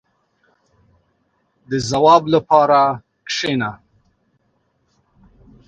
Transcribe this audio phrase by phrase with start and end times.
[1.69, 2.79] •د ځواب لپاره
[3.27, 3.71] کښېنه.